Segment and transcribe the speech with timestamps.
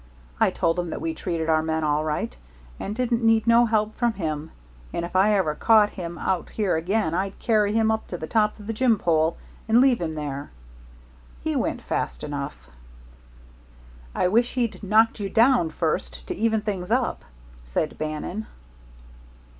[0.39, 2.35] I told him that we treated our men all right
[2.79, 4.49] and didn't need no help from him,
[4.91, 8.25] and if I ever caught him out here again I'd carry him up to the
[8.25, 9.37] top of the jim pole
[9.69, 10.49] and leave him there.
[11.41, 12.67] He went fast enough."
[14.15, 17.23] "I wish he'd knocked you down first, to even things up,"
[17.63, 18.47] said Bannon.